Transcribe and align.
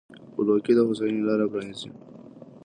خپلواکي 0.29 0.73
د 0.75 0.79
هوساینې 0.89 1.21
لاره 1.27 1.45
پرانیزي. 1.51 1.89